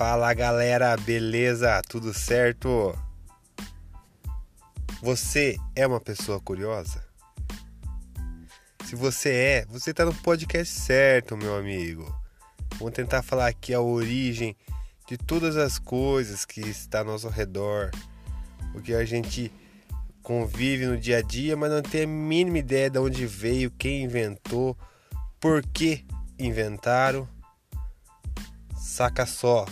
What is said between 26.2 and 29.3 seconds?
inventaram. Saca